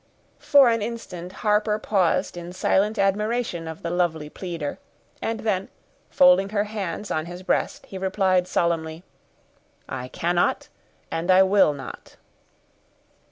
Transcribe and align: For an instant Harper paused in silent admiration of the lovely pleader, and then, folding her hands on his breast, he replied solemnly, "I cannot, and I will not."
For 0.39 0.69
an 0.71 0.81
instant 0.81 1.31
Harper 1.45 1.77
paused 1.77 2.35
in 2.35 2.53
silent 2.53 2.97
admiration 2.97 3.67
of 3.67 3.83
the 3.83 3.91
lovely 3.91 4.31
pleader, 4.31 4.79
and 5.21 5.41
then, 5.41 5.69
folding 6.09 6.49
her 6.49 6.63
hands 6.63 7.11
on 7.11 7.27
his 7.27 7.43
breast, 7.43 7.85
he 7.85 7.99
replied 7.99 8.47
solemnly, 8.47 9.03
"I 9.87 10.07
cannot, 10.07 10.69
and 11.11 11.29
I 11.29 11.43
will 11.43 11.73
not." 11.73 12.15